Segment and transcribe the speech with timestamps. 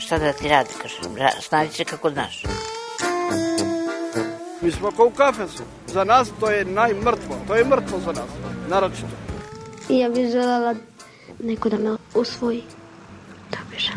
[0.00, 0.96] Šta da ti radi, kaže,
[1.40, 2.42] snađi se kako znaš.
[4.62, 5.62] Mi smo kao u kafesu.
[5.86, 7.36] Za nas to je najmrtvo.
[7.46, 8.30] To je mrtvo za nas,
[8.68, 9.08] naročito.
[9.88, 10.74] I ja bih želela
[11.38, 12.62] neko da me usvoji.
[13.50, 13.90] To bih.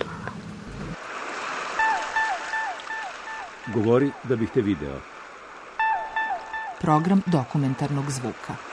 [3.74, 5.00] Govori da bih te video.
[6.82, 8.73] Program dokumentarnog zvuka.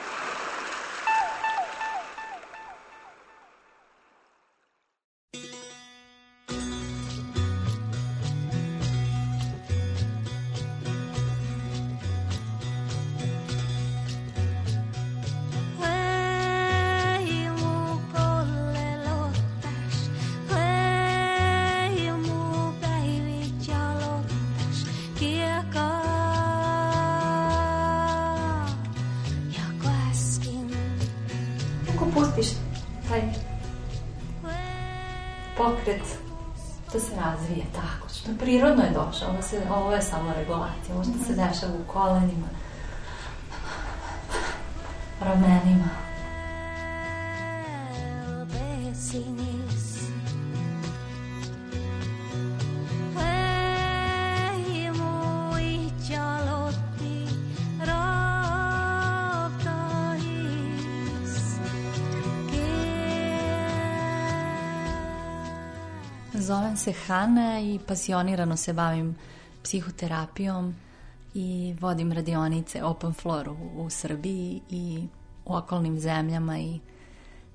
[39.43, 42.47] Se, ovo je samo regulacija, možda se dešava u kolenima,
[66.41, 69.17] Zovem se Hana i pasionirano se bavim
[69.63, 70.75] psihoterapijom
[71.35, 75.07] i vodim radionice open floor u, u Srbiji i
[75.45, 76.81] u okolnim zemljama i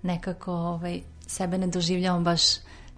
[0.02, 2.42] nekako ovaj, sebe ne doživljavam baš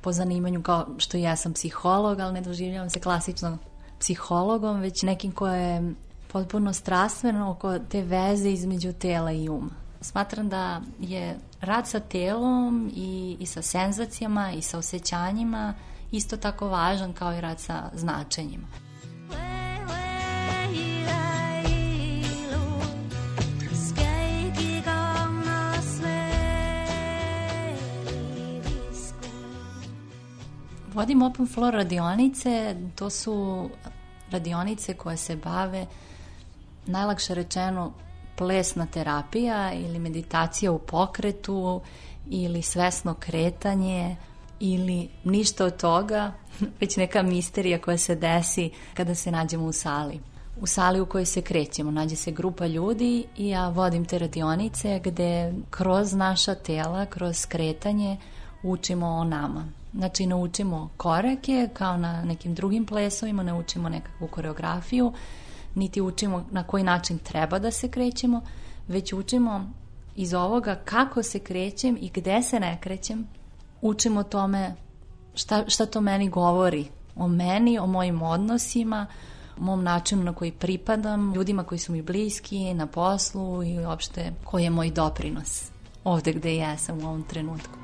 [0.01, 3.57] po zanimanju kao što ja sam psiholog, ali ne doživljavam se klasično
[3.99, 5.93] psihologom, već nekim ko je
[6.27, 9.86] potpuno strastveno oko te veze između tela i uma.
[10.01, 15.73] Smatram da je rad sa telom i, i sa senzacijama i sa osjećanjima
[16.11, 18.67] isto tako važan kao i rad sa značenjima.
[30.93, 33.69] Vodim Open Floor radionice, to su
[34.31, 35.85] radionice koje se bave,
[36.85, 37.93] najlakše rečeno,
[38.37, 41.81] plesna terapija ili meditacija u pokretu
[42.29, 44.15] ili svesno kretanje
[44.59, 46.31] ili ništa od toga,
[46.81, 50.19] već neka misterija koja se desi kada se nađemo u sali.
[50.61, 55.01] U sali u kojoj se krećemo, nađe se grupa ljudi i ja vodim te radionice
[55.03, 58.17] gde kroz naša tela, kroz kretanje
[58.63, 59.65] učimo o nama.
[59.93, 65.13] Znači, naučimo korake kao na nekim drugim plesovima, naučimo nekakvu koreografiju,
[65.77, 68.41] niti učimo na koji način treba da se krećemo,
[68.87, 69.71] već učimo
[70.15, 73.27] iz ovoga kako se krećem i gde se ne krećem,
[73.81, 74.75] učimo tome
[75.33, 76.85] šta, šta to meni govori
[77.15, 79.05] o meni, o mojim odnosima,
[79.57, 84.33] o mom načinu na koji pripadam, ljudima koji su mi bliski, na poslu i uopšte
[84.43, 85.71] koji je moj doprinos
[86.07, 87.79] ovde gde ja sam u ovom trenutku.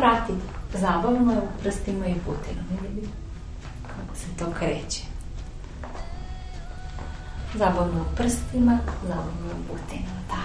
[0.00, 0.40] Pratim.
[0.74, 2.62] Zabavno je u prstima i putima.
[2.82, 3.08] Vidi
[3.82, 5.02] kako se to kreće.
[7.54, 10.20] Zabavno u prstima, zabavno u putinama.
[10.28, 10.39] Tako.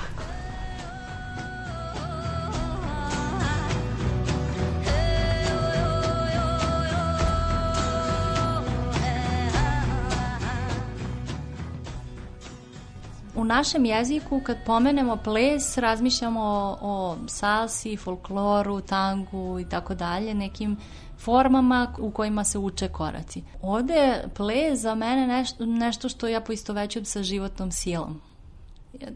[13.45, 20.33] U našem jeziku kad pomenemo ples razmišljamo o, o salsi, folkloru, tangu i tako dalje,
[20.33, 20.77] nekim
[21.17, 23.43] formama u kojima se uče koraci.
[23.61, 28.21] Ovde ples za mene nešto, nešto što ja poistovećujem sa životnom silom.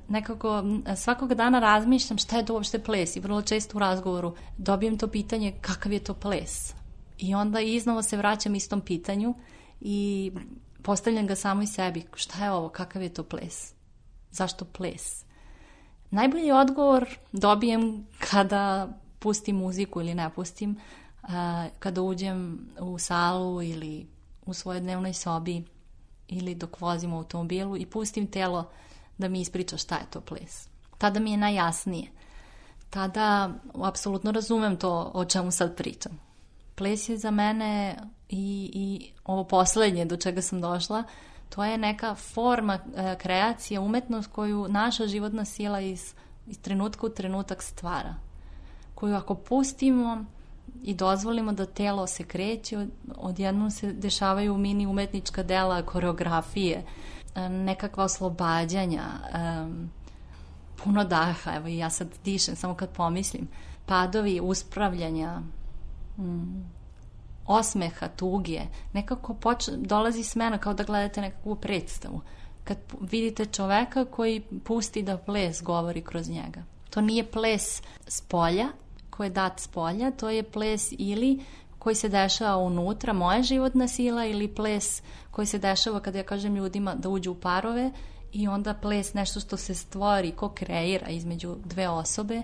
[0.08, 0.64] Nekako
[0.96, 5.08] svakog dana razmišljam šta je to uopšte ples i vrlo često u razgovoru dobijem to
[5.08, 6.74] pitanje kakav je to ples.
[7.18, 9.34] I onda iznova se vraćam istom pitanju
[9.82, 10.32] i
[10.82, 12.04] postavljam ga samo i sebi.
[12.16, 12.70] Šta je ovo?
[12.70, 13.79] Kakav je to ples?
[14.32, 15.26] Zašto ples?
[16.12, 18.90] Najbolji odgovor dobijem kada
[19.20, 20.80] pustim muziku ili ne pustim,
[21.80, 24.08] kada uđem u salu ili
[24.46, 25.64] u svojoj dnevnoj sobi
[26.28, 28.70] ili dok vozim u automobilu i pustim telo
[29.18, 30.68] da mi ispriča šta je to ples.
[30.98, 32.08] Tada mi je najjasnije.
[32.90, 33.50] Tada
[33.84, 36.20] apsolutno razumem to o čemu sad pričam.
[36.76, 37.98] Ples je za mene
[38.30, 41.04] i, i ovo poslednje do čega sam došla,
[41.50, 46.14] to je neka forma e, kreacije, umetnost koju naša životna sila iz,
[46.48, 48.16] iz trenutka u trenutak stvara.
[48.96, 50.26] Koju ako pustimo
[50.84, 52.88] i dozvolimo da telo se kreće,
[53.18, 56.84] odjednom se dešavaju mini umetnička dela, koreografije,
[57.36, 59.04] e, nekakva oslobađanja,
[59.64, 59.90] um,
[60.84, 63.48] puno daha, evo i ja sad dišem samo kad pomislim,
[63.86, 65.42] padovi uspravljanja,
[66.18, 66.79] mm,
[67.50, 68.62] osmeha, tuge,
[68.94, 72.22] nekako poč, dolazi smena kao da gledate nekakvu predstavu.
[72.64, 76.64] Kad vidite čoveka koji pusti da ples govori kroz njega.
[76.90, 78.68] To nije ples s polja,
[79.10, 81.40] koji je dat s polja, to je ples ili
[81.80, 85.02] koji se dešava unutra, moja životna sila ili ples
[85.32, 87.92] koji se dešava kada ja kažem ljudima da uđu u parove
[88.32, 92.42] i onda ples nešto što se stvori, ko kreira između dve osobe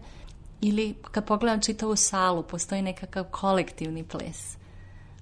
[0.62, 4.58] ili kad pogledam čitavu salu postoji nekakav kolektivni ples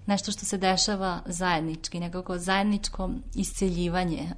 [0.05, 4.29] nešto što se dešava zajednički, nekako zajedničko isceljivanje,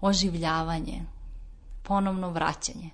[0.00, 1.02] oživljavanje,
[1.82, 2.90] ponovno vraćanje.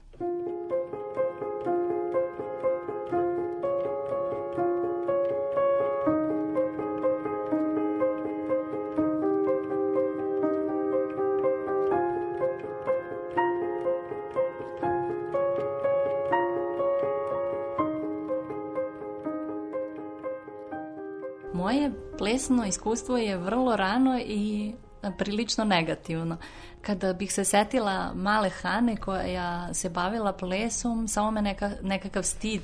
[21.60, 24.72] Moje plesno iskustvo je vrlo rano i
[25.18, 26.36] prilično negativno.
[26.82, 32.62] Kada bih se setila male Hane koja se bavila plesom, samo me neka, nekakav stid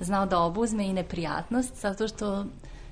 [0.00, 2.44] znao da obuzme i neprijatnost, zato što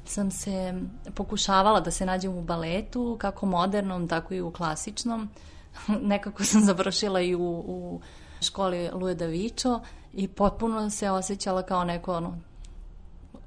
[0.05, 0.75] sam se
[1.15, 5.29] pokušavala da se nađem u baletu, kako modernom, tako i u klasičnom.
[6.13, 8.01] Nekako sam završila i u, u
[8.41, 9.81] školi Luje Vičo
[10.13, 12.39] i potpuno se osjećala kao neko ono,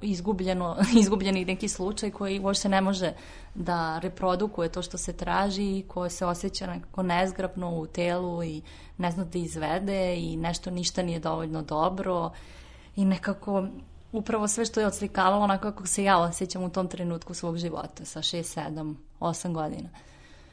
[0.02, 3.12] izgubljeno, izgubljeni neki slučaj koji uopšte ne može
[3.54, 8.62] da reprodukuje to što se traži i koje se osjeća nekako nezgrapno u telu i
[8.98, 12.30] ne zna da izvede i nešto ništa nije dovoljno dobro
[12.96, 13.66] i nekako
[14.12, 18.04] upravo sve što je odslikavalo onako kako se ja osjećam u tom trenutku svog života
[18.04, 19.88] sa 6, 7, 8 godina.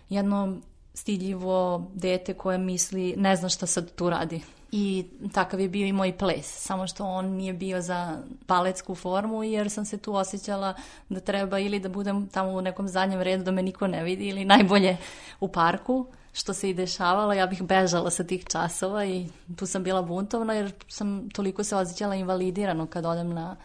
[0.10, 0.58] Jedno
[0.94, 5.94] stidljivo dete koje misli ne zna šta sad tu radi i takav je bio i
[5.94, 10.74] moj ples, samo što on nije bio za paletsku formu jer sam se tu osjećala
[11.10, 14.28] da treba ili da budem tamo u nekom zadnjem redu da me niko ne vidi
[14.28, 14.98] ili najbolje
[15.40, 19.84] u parku, što se i dešavalo, ja bih bežala sa tih časova i tu sam
[19.84, 23.56] bila buntovna jer sam toliko se osjećala invalidirano kad odem na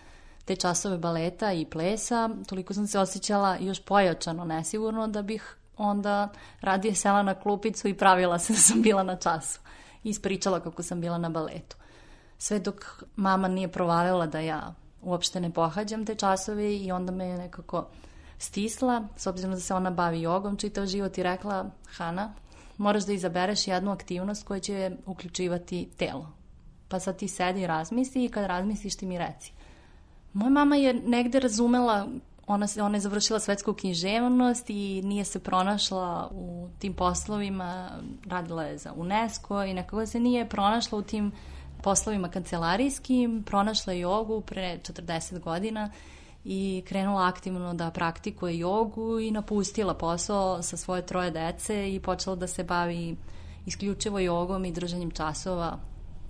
[0.44, 6.28] te časove baleta i plesa, toliko sam se osjećala još pojačano nesigurno da bih onda
[6.60, 9.60] radije sela na klupicu i pravila se da sam bila na času
[10.08, 11.76] ispričala kako sam bila na baletu.
[12.38, 17.26] Sve dok mama nije provalila da ja uopšte ne pohađam te časove i onda me
[17.26, 17.86] je nekako
[18.38, 22.32] stisla, s obzirom da se ona bavi jogom čitav život i rekla, Hana,
[22.76, 26.32] moraš da izabereš jednu aktivnost koja će uključivati telo.
[26.88, 29.52] Pa sad ti sedi i razmisli i kad razmisliš ti mi reci.
[30.32, 32.06] Moja mama je negde razumela
[32.46, 37.90] ona, ona je završila svetsku književnost i nije se pronašla u tim poslovima,
[38.26, 41.32] radila je za UNESCO i nekako se nije pronašla u tim
[41.82, 45.90] poslovima kancelarijskim, pronašla je jogu pre 40 godina
[46.44, 52.36] i krenula aktivno da praktikuje jogu i napustila posao sa svoje troje dece i počela
[52.36, 53.16] da se bavi
[53.66, 55.78] isključivo jogom i držanjem časova.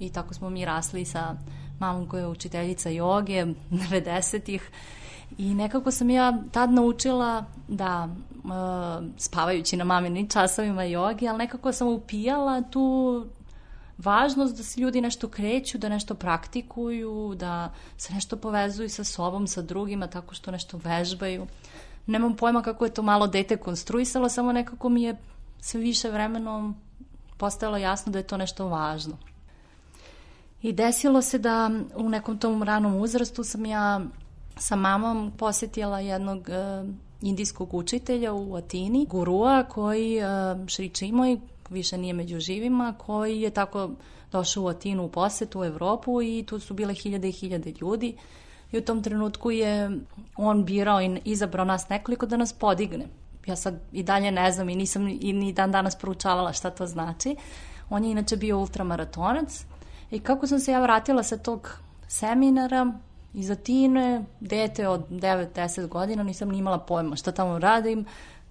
[0.00, 1.36] I tako smo mi rasli sa
[1.78, 4.70] mamom koja je učiteljica joge 90-ih
[5.38, 8.08] I nekako sam ja tad naučila da
[8.44, 8.50] uh,
[9.18, 13.26] spavajući na maminim časovima jogi, ali nekako sam upijala tu
[13.98, 19.46] važnost da se ljudi nešto kreću, da nešto praktikuju, da se nešto povezuju sa sobom,
[19.46, 21.46] sa drugima, tako što nešto vežbaju.
[22.06, 25.16] Nemam pojma kako je to malo dete konstruisalo, samo nekako mi je
[25.60, 26.76] sve više vremenom
[27.36, 29.16] postajalo jasno da je to nešto važno.
[30.62, 34.00] I desilo se da u nekom tom ranom uzrastu sam ja
[34.56, 36.88] sa mamom posetila jednog uh,
[37.22, 43.50] indijskog učitelja u Atini, gurua koji uh, Šri Čimoj, više nije među živima, koji je
[43.50, 43.90] tako
[44.32, 48.16] došao u Atinu u posetu u Evropu i tu su bile hiljade i hiljade ljudi
[48.72, 49.90] i u tom trenutku je
[50.36, 53.06] on birao i izabrao nas nekoliko da nas podigne.
[53.46, 56.86] Ja sad i dalje ne znam i nisam i ni dan danas proučavala šta to
[56.86, 57.36] znači.
[57.90, 59.64] On je inače bio ultramaratonac
[60.10, 62.92] i kako sam se ja vratila sa tog seminara,
[63.36, 68.04] Iz Atine, dete od 9-10 godina, nisam ni imala pojma šta tamo radim,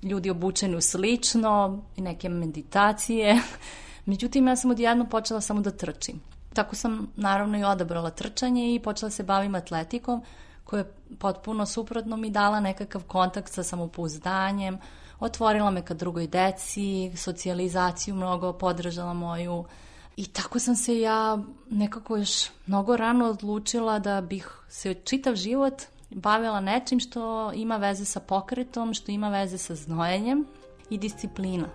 [0.04, 3.42] ljudi obučeni u slično i neke meditacije.
[4.06, 6.22] Međutim, ja sam odjedno počela samo da trčim.
[6.54, 10.24] Tako sam naravno i odabrala trčanje i počela se bavim atletikom
[10.64, 14.78] koja je potpuno suprotno mi dala nekakav kontakt sa samopouzdanjem,
[15.20, 19.66] otvorila me ka drugoj deci, socijalizaciju mnogo podržala moju
[20.18, 25.82] i tako sam se ja nekako još mnogo rano odlučila da bih se čitav život
[26.10, 30.46] bavila nečim što ima veze sa pokretom, što ima veze sa znojenjem
[30.90, 31.68] i disciplina.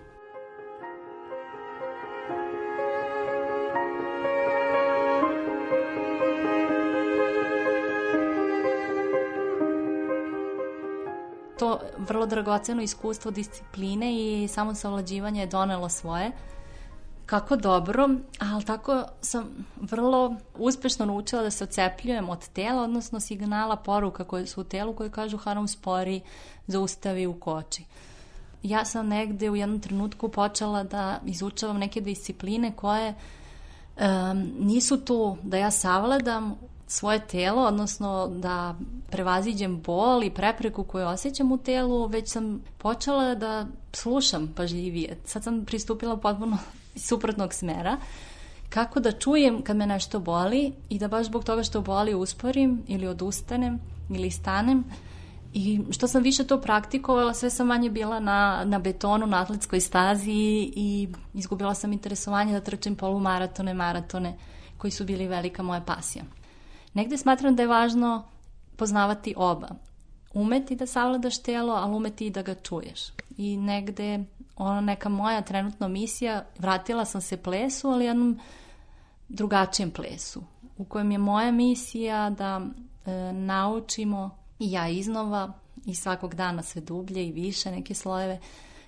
[11.61, 16.31] to vrlo dragoceno iskustvo discipline i samo savlađivanje je donelo svoje.
[17.31, 18.09] Kako dobro,
[18.39, 24.47] ali tako sam vrlo uspešno naučila da se ocepljujem od tela, odnosno signala poruka koje
[24.47, 26.21] su u telu koje kažu harom spori,
[26.67, 27.83] zaustavi u koči.
[28.63, 35.37] Ja sam negde u jednom trenutku počela da izučavam neke discipline koje um, nisu tu
[35.43, 36.55] da ja savladam
[36.91, 38.75] svoje telo, odnosno da
[39.09, 45.17] prevaziđem bol i prepreku koju osjećam u telu, već sam počela da slušam pažljivije.
[45.25, 46.57] Sad sam pristupila potpuno
[47.07, 47.97] suprotnog smera.
[48.69, 52.83] Kako da čujem kad me nešto boli i da baš zbog toga što boli usporim
[52.87, 53.79] ili odustanem
[54.09, 54.83] ili stanem.
[55.53, 59.79] I što sam više to praktikovala, sve sam manje bila na, na betonu, na atletskoj
[59.79, 64.37] stazi i izgubila sam interesovanje da trčim polumaratone, maratone
[64.77, 66.23] koji su bili velika moja pasija.
[66.93, 68.23] Negde smatram da je važno
[68.75, 69.69] poznavati oba.
[70.33, 72.99] Umeti da savladaš telo, ali umeti i da ga čuješ.
[73.37, 74.23] I negde
[74.55, 78.39] ona neka moja trenutno misija, vratila sam se plesu, ali jednom
[79.29, 80.43] drugačijem plesu,
[80.77, 82.61] u kojem je moja misija da
[83.05, 84.29] e, naučimo
[84.59, 85.53] i ja iznova
[85.85, 88.39] i svakog dana sve dublje i više neke slojeve,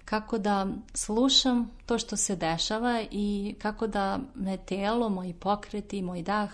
[0.05, 6.21] kako da slušam to što se dešava i kako da me telo, moji pokreti, moj
[6.21, 6.49] dah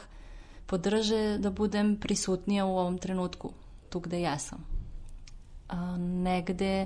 [0.70, 3.52] podrže da budem prisutnija u ovom trenutku,
[3.90, 4.66] tu gde jesam.
[5.70, 6.86] A, negde,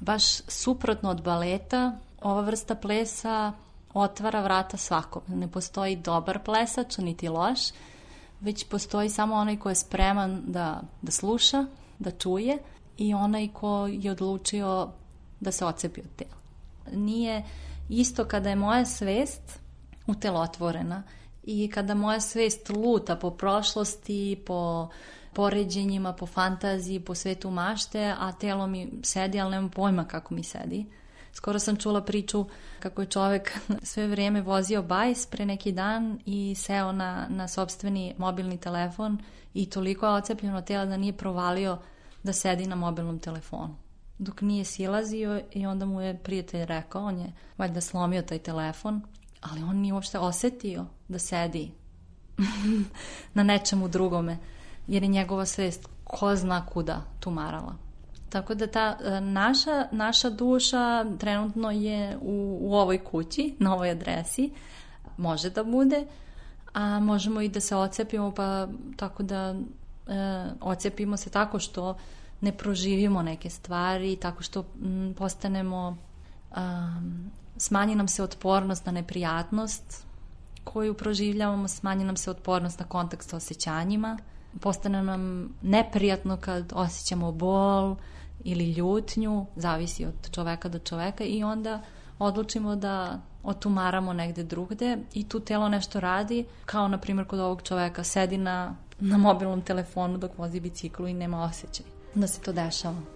[0.00, 3.52] baš suprotno od baleta, ova vrsta plesa
[3.94, 5.22] otvara vrata svakom.
[5.28, 7.60] Ne postoji dobar plesač, niti loš,
[8.40, 11.64] već postoji samo onaj ko je spreman da, da sluša,
[11.98, 12.58] da čuje
[12.98, 14.88] i onaj ko je odlučio
[15.40, 16.36] da se ocepi od tela.
[16.92, 17.44] Nije
[17.88, 19.60] isto kada je moja svest
[20.06, 21.02] utelotvorena
[21.46, 24.88] i kada moja svest luta po prošlosti, po
[25.32, 30.42] poređenjima, po fantaziji, po svetu mašte, a telo mi sedi, ali nemam pojma kako mi
[30.42, 30.86] sedi.
[31.32, 32.44] Skoro sam čula priču
[32.80, 33.58] kako je čovek
[33.90, 39.18] sve vrijeme vozio bajs pre neki dan i seo na, na sobstveni mobilni telefon
[39.54, 41.78] i toliko je ocepljeno tela da nije provalio
[42.22, 43.76] da sedi na mobilnom telefonu.
[44.18, 49.02] Dok nije silazio i onda mu je prijatelj rekao, on je valjda slomio taj telefon
[49.40, 51.70] ali on nije uopšte osetio da sedi
[53.34, 54.38] na nečemu drugome,
[54.86, 57.74] jer je njegova svest ko zna kuda tumarala.
[58.28, 63.90] Tako da ta e, naša, naša duša trenutno je u, u ovoj kući, na ovoj
[63.90, 64.50] adresi,
[65.16, 66.06] može da bude,
[66.72, 71.96] a možemo i da se ocepimo, pa tako da e, ocepimo se tako što
[72.40, 75.96] ne proživimo neke stvari, tako što m, postanemo
[77.58, 80.06] smanji nam se otpornost na neprijatnost
[80.64, 84.18] koju proživljavamo, smanji nam se otpornost na kontakt sa osjećanjima,
[84.60, 87.96] postane nam neprijatno kad osjećamo bol
[88.44, 91.80] ili ljutnju, zavisi od čoveka do čoveka i onda
[92.18, 97.62] odlučimo da otumaramo negde drugde i tu telo nešto radi, kao na primjer kod ovog
[97.62, 102.52] čoveka sedi na, na mobilnom telefonu dok vozi biciklu i nema osjećaj da se to
[102.52, 103.15] dešava.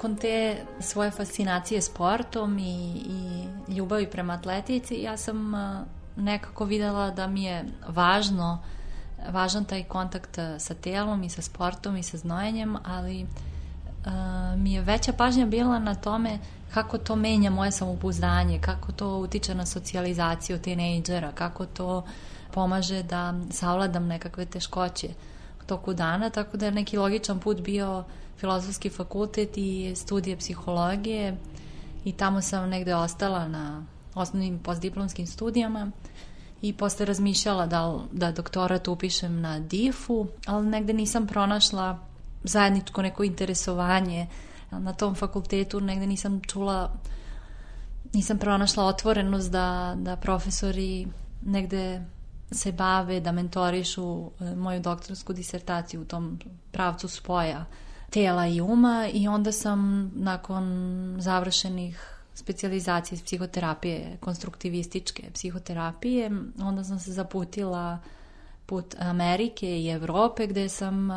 [0.00, 3.02] Nakon te svoje fascinacije sportom i,
[3.68, 5.52] i ljubavi prema atletici, ja sam
[6.16, 8.62] nekako videla da mi je važno
[9.28, 14.80] važan taj kontakt sa telom i sa sportom i sa znojenjem, ali uh, mi je
[14.80, 16.38] veća pažnja bila na tome
[16.74, 22.04] kako to menja moje samopouzdanje, kako to utiče na socijalizaciju tinejdžera, kako to
[22.50, 25.08] pomaže da savladam nekakve teškoće
[25.70, 28.04] toku dana, tako da je neki logičan put bio
[28.40, 31.36] filozofski fakultet i studije psihologije
[32.04, 33.84] i tamo sam negde ostala na
[34.14, 35.90] osnovnim postdiplomskim studijama
[36.62, 41.98] i posle razmišljala da, da doktorat upišem na DIF-u, ali negde nisam pronašla
[42.44, 44.26] zajedničko neko interesovanje
[44.70, 46.92] na tom fakultetu, negde nisam čula
[48.12, 51.06] nisam pronašla otvorenost da, da profesori
[51.46, 52.02] negde
[52.50, 56.38] se bave, da mentorišu e, moju doktorsku disertaciju u tom
[56.72, 57.64] pravcu spoja
[58.10, 60.64] tela i uma i onda sam nakon
[61.18, 66.30] završenih specijalizacije iz psihoterapije, konstruktivističke psihoterapije,
[66.62, 67.98] onda sam se zaputila
[68.66, 71.08] put Amerike i Evrope gde sam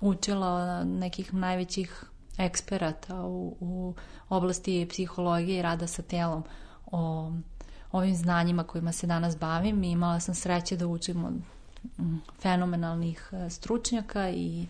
[0.00, 2.04] učila nekih najvećih
[2.38, 3.94] eksperata u, u
[4.28, 6.44] oblasti psihologije i rada sa telom
[6.86, 7.32] o
[7.94, 11.32] ovim znanjima kojima se danas bavim i imala sam sreće da učim od
[11.98, 14.66] mm, fenomenalnih e, stručnjaka i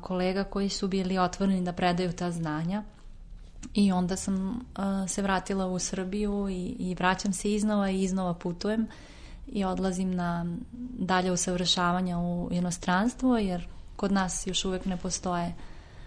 [0.00, 2.82] kolega koji su bili otvoreni da predaju ta znanja.
[3.74, 8.34] I onda sam uh, se vratila u Srbiju i, i vraćam se iznova i iznova
[8.34, 8.86] putujem
[9.46, 10.46] i odlazim na
[10.98, 15.54] dalje usavršavanja u inostranstvo jer kod nas još uvek ne postoje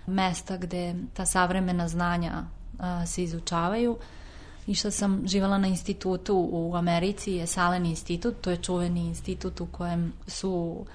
[0.08, 2.44] mesta gde ta savremena znanja
[2.80, 3.98] a, se izučavaju.
[4.70, 9.66] Išla sam živala na institutu u Americi, je Salen institut, to je čuveni institut u
[9.66, 10.86] kojem su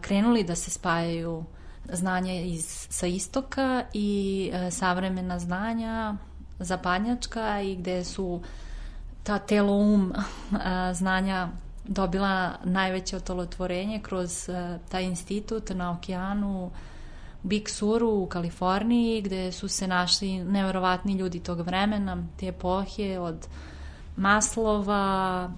[0.00, 1.44] krenuli da se spajaju
[1.92, 6.14] znanja iz, sa istoka i e, savremena znanja
[6.58, 8.40] zapadnjačka i gde su
[9.22, 10.12] ta telo-um
[10.52, 11.48] a, znanja
[11.84, 16.70] dobila najveće otolotvorenje kroz a, taj institut na okeanu
[17.42, 23.46] Big Suru u Kaliforniji gde su se našli neverovatni ljudi tog vremena, te epohe od
[24.16, 25.50] Maslova,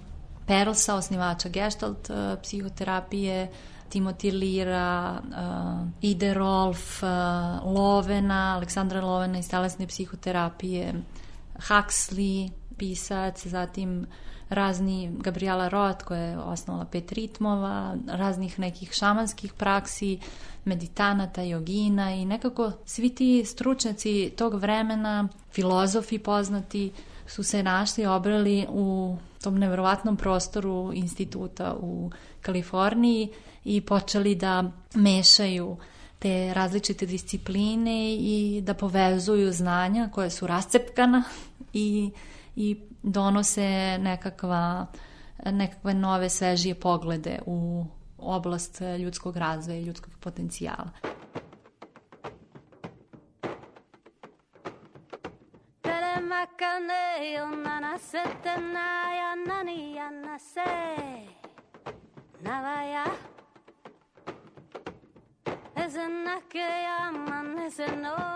[0.47, 3.51] Perlsa, osnivača Gestalt uh, psihoterapije,
[3.93, 7.09] Timothy Lira, uh, Ide Rolf, uh,
[7.73, 10.93] Lovena, Aleksandra Lovena iz telesne psihoterapije,
[11.67, 14.05] Huxley, pisac, zatim
[14.49, 20.19] razni Gabriela Roth koja je osnovala pet ritmova, raznih nekih šamanskih praksi,
[20.65, 26.91] meditanata, jogina i nekako svi ti stručnjaci tog vremena, filozofi poznati,
[27.27, 32.11] su se našli, obrali u tom nevrovatnom prostoru instituta u
[32.41, 33.29] Kaliforniji
[33.63, 35.77] i počeli da mešaju
[36.19, 41.23] te različite discipline i da povezuju znanja koje su rascepkana
[41.73, 42.11] i,
[42.55, 44.85] i donose nekakva,
[45.45, 47.85] nekakve nove, svežije poglede u
[48.17, 50.89] oblast ljudskog razvoja i ljudskog potencijala.
[55.81, 61.35] Telemakane onnana setena ja nani ja se?
[62.41, 63.05] Navaya
[65.75, 66.85] Ezenake
[67.67, 68.34] ezenove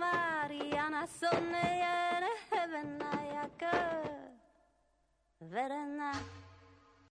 [0.00, 3.72] Mariana sonne yene hebena yaka
[5.40, 6.12] Verena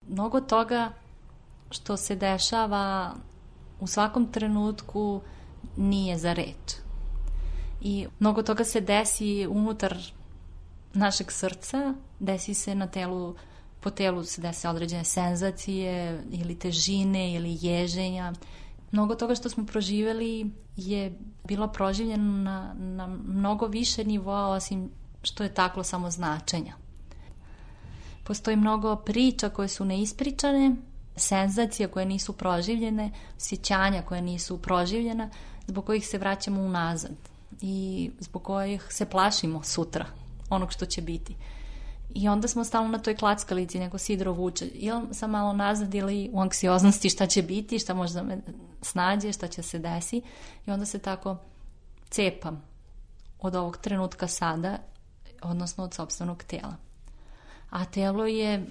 [0.07, 0.91] Mnogo toga
[1.71, 3.13] što se dešava
[3.79, 5.21] u svakom trenutku
[5.77, 6.75] nije za reč.
[7.81, 9.97] I mnogo toga se desi unutar
[10.93, 13.35] našeg srca, desi se na telu,
[13.79, 18.33] po telu se desi određene senzacije ili težine ili ježenja.
[18.91, 24.89] Mnogo toga što smo proživeli je bilo proživljeno na, na mnogo više nivoa osim
[25.21, 26.73] što je taklo samo značenja.
[28.23, 30.75] Postoji mnogo priča koje su neispričane,
[31.15, 35.29] senzacija koje nisu proživljene, sjećanja koje nisu proživljena,
[35.67, 37.15] zbog kojih se vraćamo unazad
[37.61, 40.05] i zbog kojih se plašimo sutra,
[40.49, 41.35] onog što će biti.
[42.09, 44.65] I onda smo stalno na toj klackalici, neko sidro vuče.
[44.65, 48.37] Ili sam malo nazad ili u anksioznosti šta će biti, šta može da me
[48.81, 50.21] snađe, šta će se desi.
[50.65, 51.37] I onda se tako
[52.09, 52.63] cepam
[53.39, 54.77] od ovog trenutka sada,
[55.41, 56.75] odnosno od sobstvenog tela.
[57.69, 58.65] A telo je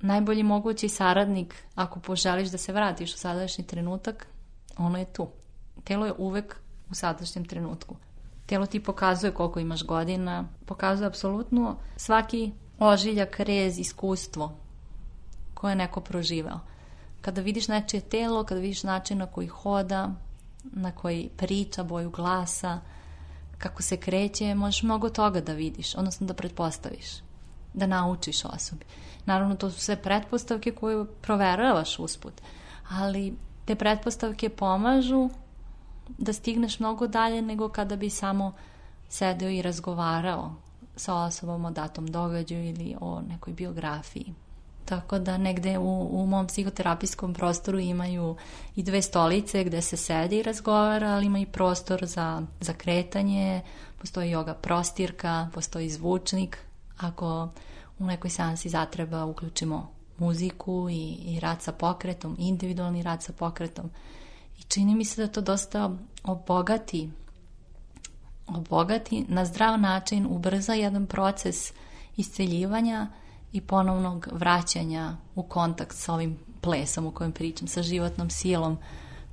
[0.00, 4.26] najbolji mogući saradnik ako poželiš da se vratiš u sadašnji trenutak,
[4.78, 5.28] ono je tu.
[5.84, 6.56] Telo je uvek
[6.90, 7.96] u sadašnjem trenutku.
[8.46, 14.52] Telo ti pokazuje koliko imaš godina, pokazuje apsolutno svaki ožiljak, rez, iskustvo
[15.54, 16.60] koje je neko proživao.
[17.20, 20.10] Kada vidiš nečije telo, kada vidiš način na koji hoda,
[20.64, 22.80] na koji priča, boju glasa,
[23.58, 27.06] kako se kreće, možeš mnogo toga da vidiš, odnosno da pretpostaviš,
[27.74, 28.84] da naučiš osobi.
[29.24, 32.32] Naravno, to su sve pretpostavke koje proveravaš usput,
[32.88, 35.30] ali te pretpostavke pomažu
[36.08, 38.52] da stigneš mnogo dalje nego kada bi samo
[39.08, 40.65] sedeo i razgovarao
[40.96, 44.34] sa osobom o datom događaju ili o nekoj biografiji.
[44.84, 48.36] Tako da negde u, u mom psihoterapijskom prostoru imaju
[48.76, 53.62] i dve stolice gde se sedi i razgovara, ali ima i prostor za, za kretanje,
[53.98, 56.58] postoji yoga prostirka, postoji zvučnik.
[56.96, 57.48] Ako
[57.98, 63.90] u nekoj seansi zatreba uključimo muziku i, i rad sa pokretom, individualni rad sa pokretom.
[64.58, 65.90] I čini mi se da to dosta
[66.24, 67.10] obogati
[68.46, 71.72] obogati na zdrav način, ubrza jedan proces
[72.16, 73.06] isceljivanja
[73.52, 78.78] i ponovnog vraćanja u kontakt sa ovim plesom u kojem pričam, sa životnom silom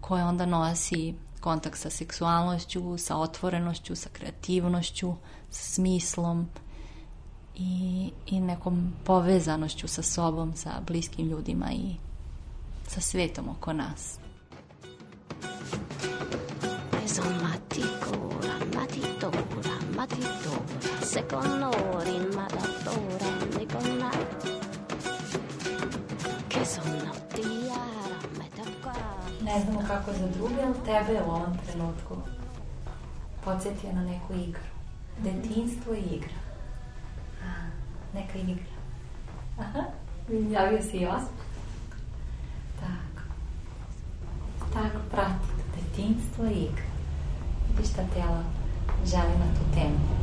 [0.02, 5.14] koja onda nosi kontakt sa seksualnošću, sa otvorenošću, sa kreativnošću,
[5.50, 6.48] sa smislom
[7.56, 11.96] i, i nekom povezanošću sa sobom, sa bliskim ljudima i
[12.88, 14.23] sa svetom oko nas.
[21.14, 24.10] Matitora, seconori, madatora, nicona.
[26.48, 29.44] Che sono tiara, metacquari.
[29.44, 32.18] Ne znamo kako za druge, ali tebe u ovom trenutku
[33.44, 34.64] podsjetio na neku igru.
[35.20, 36.40] Detinstvo i igra.
[37.44, 37.70] A,
[38.14, 38.74] neka igra.
[39.60, 39.84] Aha,
[40.50, 41.46] javio si i osmeh.
[42.80, 43.24] Tako.
[44.74, 46.84] Tako, prati detinstvo i igra.
[47.70, 48.44] Vidiš šta telo
[49.06, 50.23] želi na tu temu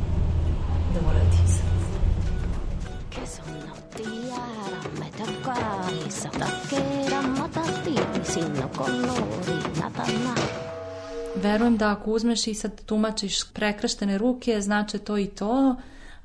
[11.35, 15.75] Verujem da ako uzmeš i sad tumačiš prekrštene ruke, znači to i to,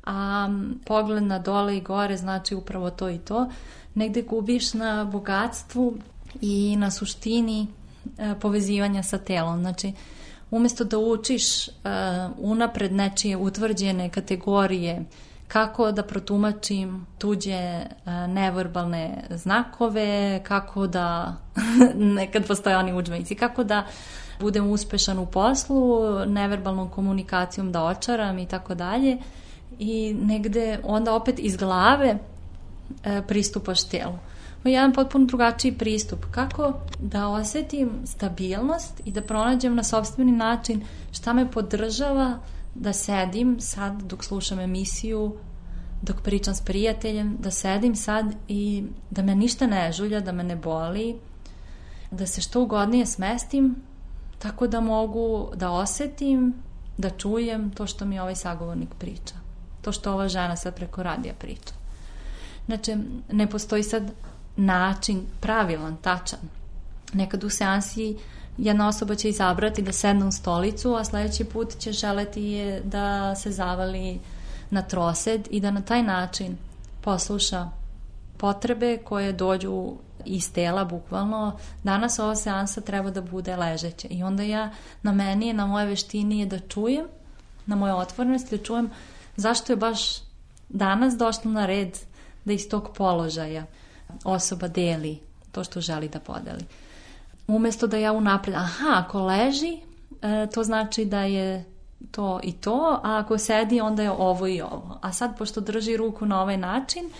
[0.04, 0.48] a
[0.84, 3.50] pogled na dole i gore znači upravo to i to.
[3.94, 5.94] Negde gubiš na bogatstvu
[6.40, 7.66] i na suštini
[8.18, 9.60] e, povezivanja sa telom.
[9.60, 9.92] Znači,
[10.50, 11.74] umesto da učiš uh,
[12.38, 15.04] unapred nečije utvrđene kategorije
[15.48, 21.36] kako da protumačim tuđe uh, neverbalne znakove, kako da
[22.18, 23.86] nekad postoje oni učbenici, kako da
[24.40, 29.18] budem uspešan u poslu, neverbalnom komunikacijom da očaram i tako dalje.
[29.78, 32.18] I negde onda opet iz glave
[32.88, 34.18] uh, pristupaš telu
[34.72, 36.24] jedan potpuno drugačiji pristup.
[36.30, 42.38] Kako da osetim stabilnost i da pronađem na sobstveni način šta me podržava
[42.74, 45.36] da sedim sad dok slušam emisiju,
[46.02, 50.44] dok pričam s prijateljem, da sedim sad i da me ništa ne žulja, da me
[50.44, 51.16] ne boli,
[52.10, 53.76] da se što ugodnije smestim,
[54.38, 56.54] tako da mogu da osetim,
[56.98, 59.34] da čujem to što mi ovaj sagovornik priča.
[59.82, 61.74] To što ova žena sad preko radija priča.
[62.66, 62.96] Znači,
[63.32, 64.12] ne postoji sad
[64.56, 66.38] način pravilan, tačan.
[67.12, 68.16] Nekad u seansi
[68.58, 73.34] jedna osoba će izabrati da sedne u stolicu, a sledeći put će želeti je da
[73.34, 74.20] se zavali
[74.70, 76.56] na trosed i da na taj način
[77.00, 77.68] posluša
[78.36, 79.92] potrebe koje dođu
[80.24, 81.58] iz tela bukvalno.
[81.84, 84.70] Danas ova seansa treba da bude ležeće i onda ja
[85.02, 87.06] na meni je, na moje veštini je da čujem,
[87.66, 88.90] na moje otvorenosti da čujem
[89.36, 90.00] zašto je baš
[90.68, 91.98] danas došlo na red
[92.44, 93.66] da iz tog položaja
[94.24, 95.18] osoba deli
[95.56, 96.64] to što želi da podeli.
[97.46, 99.78] Umesto da ja unapred, aha, ako leži,
[100.22, 101.64] e, to znači da je
[102.10, 104.98] to i to, a ako sedi, onda je ovo i ovo.
[105.02, 107.10] A sad, pošto drži ruku na ovaj način,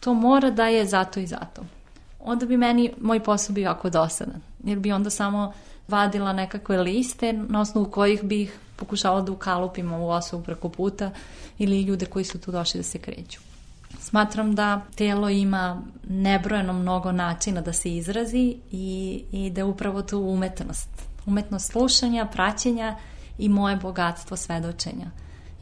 [0.00, 1.62] to mora da je zato i zato.
[2.20, 5.52] Onda bi meni moj posao bio jako dosadan, jer bi onda samo
[5.88, 11.10] vadila nekakve liste na osnovu kojih bih pokušala da ukalupim ovu osobu preko puta
[11.58, 13.40] ili ljude koji su tu došli da se kreću.
[14.00, 20.02] Smatram da telo ima nebrojeno mnogo načina da se izrazi i, i da je upravo
[20.02, 20.88] tu umetnost.
[21.26, 22.96] Umetnost slušanja, praćenja
[23.38, 25.10] i moje bogatstvo svedočenja.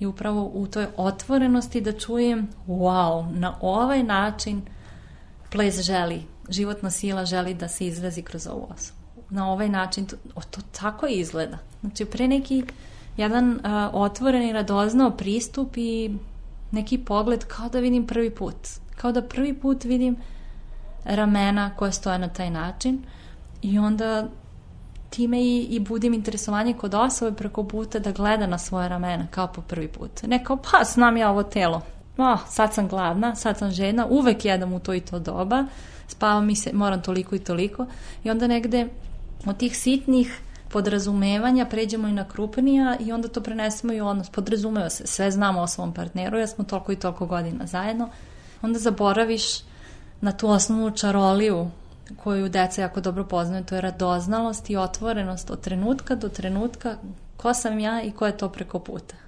[0.01, 4.63] I upravo u toj otvorenosti da čujem, wow, na ovaj način
[5.51, 8.99] ples želi, životna sila želi da se izrazi kroz ovu osobu.
[9.31, 10.17] Na ovaj način, to,
[10.51, 11.59] to tako izgleda.
[11.81, 12.65] Znači, pre neki
[13.17, 13.61] jedan uh,
[13.93, 16.17] otvoren i radoznao pristup i
[16.75, 18.69] neki pogled kao da vidim prvi put.
[18.97, 20.17] Kao da prvi put vidim
[21.05, 23.03] ramena koja stoje na taj način
[23.63, 24.29] i onda
[25.11, 29.47] time i, i budim interesovanje kod osobe preko puta da gleda na svoje ramena kao
[29.47, 30.23] po prvi put.
[30.23, 31.83] Ne kao pa znam ja ovo telo.
[32.19, 35.65] Oh, sad sam gladna, sad sam žena, uvek jedam u to i to doba,
[36.09, 37.87] spavam mi se, moram toliko i toliko
[38.25, 38.89] i onda negde
[39.47, 40.41] od tih sitnih
[40.75, 44.31] podrazumevanja pređemo i na krupnija i onda to prenesemo i u odnos.
[44.31, 48.09] Podrazumeva se, sve znamo o svom partneru, ja smo toliko i toliko godina zajedno.
[48.63, 49.45] Onda zaboraviš
[50.21, 51.71] na tu osnovnu čaroliju
[52.23, 56.97] koju deca jako dobro poznaju, to je radoznalost i otvorenost od trenutka do trenutka
[57.37, 59.24] ko sam ja i ko je to preko puta.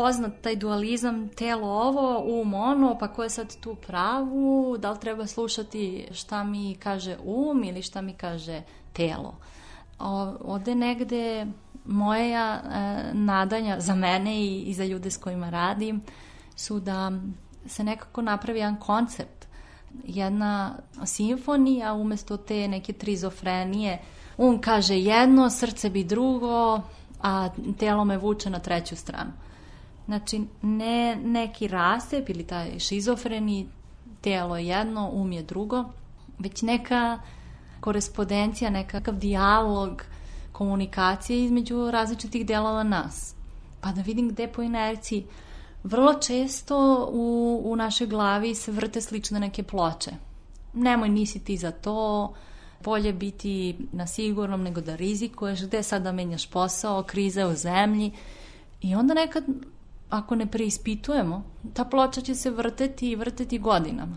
[0.00, 5.00] Poznat taj dualizam telo ovo, um ono, pa ko je sad tu pravu, da li
[5.00, 9.34] treba slušati šta mi kaže um ili šta mi kaže telo.
[9.98, 11.46] O, ovde negde
[11.84, 12.60] moja e,
[13.14, 16.02] nadanja za mene i, i za ljude s kojima radim
[16.56, 17.12] su da
[17.66, 19.46] se nekako napravi jedan koncept,
[20.04, 23.98] jedna simfonija umesto te neke trizofrenije.
[24.36, 26.80] Um kaže jedno, srce bi drugo,
[27.22, 29.49] a telo me vuče na treću stranu.
[30.06, 33.68] Znači, ne neki rasep ili taj šizofreni,
[34.20, 35.84] telo je jedno, um je drugo,
[36.38, 37.20] već neka
[37.80, 40.02] korespondencija, nekakav dijalog,
[40.52, 43.34] komunikacije između različitih delova nas.
[43.80, 45.26] Pa da vidim gde po inerciji.
[45.82, 50.10] Vrlo često u, u našoj glavi se vrte slične neke ploče.
[50.74, 52.34] Nemoj nisi ti za to,
[52.84, 58.12] bolje biti na sigurnom nego da rizikuješ, gde sad da menjaš posao, kriza u zemlji.
[58.80, 59.44] I onda nekad,
[60.10, 61.42] ako ne preispitujemo,
[61.74, 64.16] ta ploča će se vrteti i vrteti godinama.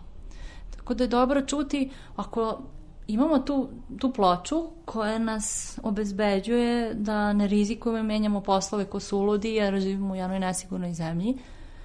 [0.75, 2.61] Tako da je dobro čuti, ako
[3.07, 9.17] imamo tu, tu ploču koja nas obezbeđuje da ne rizikujemo i menjamo poslove ko su
[9.17, 11.37] uludi jer živimo u jednoj nesigurnoj zemlji.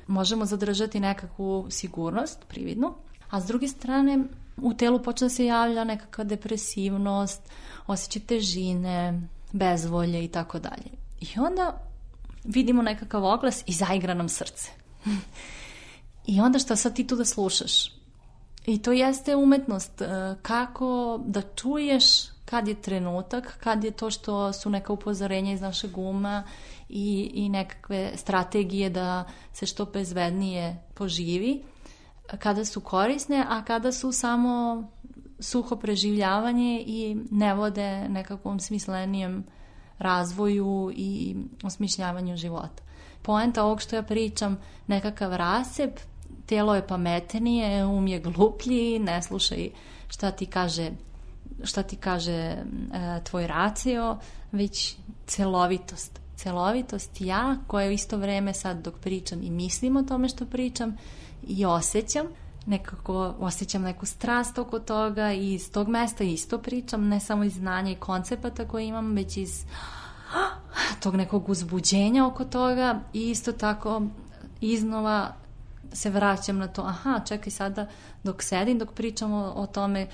[0.07, 2.95] Možemo zadržati nekakvu sigurnost, prividnu,
[3.31, 4.25] a s druge strane
[4.57, 7.53] u telu počne da se javlja nekakva depresivnost,
[7.87, 9.21] osjećaj težine,
[9.53, 10.91] bezvolje i tako dalje.
[11.21, 11.88] I onda
[12.45, 14.71] vidimo nekakav oglas i zaigra nam srce.
[16.27, 17.93] I onda šta sad ti tu da slušaš?
[18.67, 20.07] I to jeste umetnost, e,
[20.43, 22.05] kako da čuješ
[22.45, 26.45] kad je trenutak, kad je to što su neka upozorenja iz našeg uma
[26.89, 31.63] i, i nekakve strategije da se što bezbednije poživi,
[32.39, 34.85] kada su korisne, a kada su samo
[35.41, 39.45] suho preživljavanje i ne vode nekakvom smislenijem
[39.99, 42.83] razvoju i osmišljavanju života.
[43.23, 46.01] Poenta ovog što ja pričam, nekakav rasep,
[46.47, 49.71] telo je pametnije, um je gluplji, ne slušaj
[50.09, 50.91] šta ti kaže
[51.65, 52.57] šta ti kaže e,
[53.25, 54.17] tvoj racio,
[54.53, 56.21] već celovitost.
[56.37, 60.97] Celovitost ja koja u isto vreme sad dok pričam i mislim o tome što pričam
[61.49, 62.27] i osjećam,
[62.69, 67.55] nekako osjećam neku strast oko toga i iz tog mesta isto pričam, ne samo iz
[67.55, 69.65] znanja i koncepata koje imam, već iz
[71.03, 74.03] tog nekog uzbuđenja oko toga i isto tako
[74.61, 75.35] iznova
[75.93, 77.87] se vraćam na to, aha, čekaj sada
[78.25, 80.07] dok sedim, dok pričamo o tome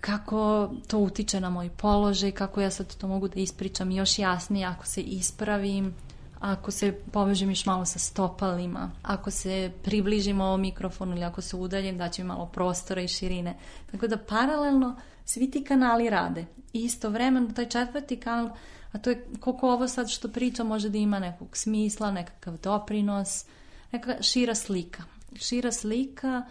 [0.00, 4.66] kako to utiče na moj položaj, kako ja sad to mogu da ispričam još jasnije
[4.66, 5.94] ako se ispravim,
[6.42, 11.56] ako se povežem još malo sa stopalima, ako se približim ovom mikrofonu ili ako se
[11.56, 13.56] udaljim, daće mi malo prostora i širine.
[13.90, 16.46] Tako da paralelno svi ti kanali rade.
[16.72, 18.50] I istovremeno taj četvrti kanal,
[18.92, 23.44] a to je koliko ovo sad što pričam može da ima nekog smisla, nekakav doprinos,
[23.92, 25.02] neka šira slika.
[25.36, 26.42] Šira slika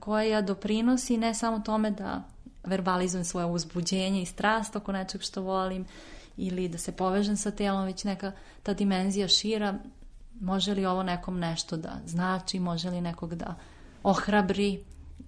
[0.00, 2.22] koja doprinosi ne samo tome da
[2.64, 5.86] verbalizujem svoje uzbuđenje i strast oko nečeg što volim
[6.36, 9.74] ili da se povežem sa telom, već neka ta dimenzija šira,
[10.40, 13.54] može li ovo nekom nešto da znači, može li nekog da
[14.02, 14.80] ohrabri,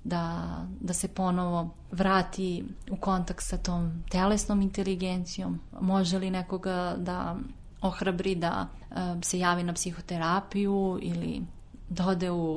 [0.04, 0.46] da,
[0.80, 7.36] da se ponovo vrati u kontakt sa tom telesnom inteligencijom, može li nekoga da
[7.80, 11.42] ohrabri da uh, se javi na psihoterapiju ili
[11.88, 12.56] da ode u,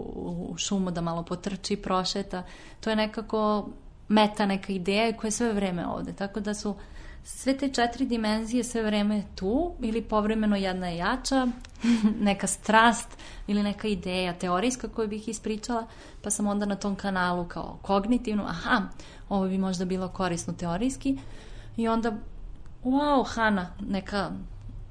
[0.50, 2.44] u šumu da malo potrči, prošeta.
[2.80, 3.70] To je nekako
[4.08, 6.14] meta neka ideja koja je sve vreme ovde.
[6.14, 6.76] Tako da su
[7.24, 11.48] sve te četiri dimenzije sve vreme tu ili povremeno jedna je jača,
[12.30, 15.88] neka strast ili neka ideja teorijska koju bih ispričala,
[16.22, 18.82] pa sam onda na tom kanalu kao kognitivnu, aha,
[19.30, 21.18] ovo bi možda bilo korisno teorijski
[21.78, 22.14] i onda
[22.84, 24.32] wow, Hana, neka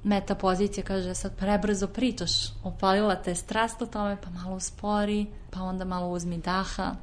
[0.04, 2.32] meta pozicija kaže sad prebrzo pričaš,
[2.64, 6.94] opalila te strast o tome, pa malo uspori, pa onda malo uzmi daha,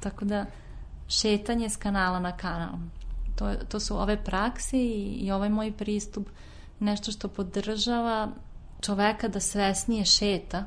[0.00, 0.46] tako da
[1.12, 2.74] šetanje s kanala na kanal.
[3.36, 6.28] To, to su ove prakse i, i ovaj moj pristup
[6.80, 8.28] nešto što podržava
[8.80, 10.64] čoveka da svesnije šeta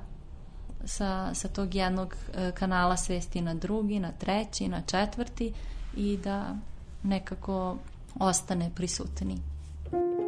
[0.86, 5.54] sa, sa tog jednog e, kanala svesti na drugi, na treći, na četvrti
[5.98, 6.56] i da
[7.04, 7.78] nekako
[8.20, 9.38] ostane prisutni.
[9.92, 10.25] U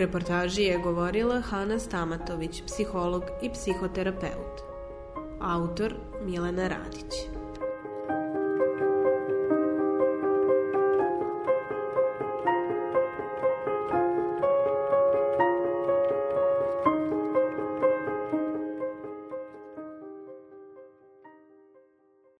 [0.00, 4.60] reportaži je govorila Hana Stamatović, psiholog i psihoterapeut.
[5.40, 7.39] Autor Milena Radić.